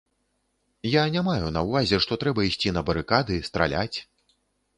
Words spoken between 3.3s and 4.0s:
страляць.